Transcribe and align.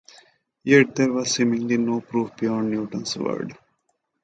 Yet 0.63 0.95
there 0.95 1.13
was 1.13 1.29
seemingly 1.29 1.77
no 1.77 2.01
proof 2.01 2.35
beyond 2.35 2.71
Newton's 2.71 3.15
word. 3.17 3.55